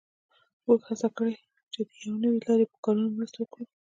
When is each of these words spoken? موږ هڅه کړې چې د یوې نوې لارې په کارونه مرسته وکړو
موږ 0.65 0.79
هڅه 0.89 1.07
کړې 1.17 1.35
چې 1.73 1.79
د 1.87 1.91
یوې 2.03 2.17
نوې 2.23 2.39
لارې 2.47 2.65
په 2.71 2.77
کارونه 2.83 3.09
مرسته 3.17 3.37
وکړو 3.39 3.65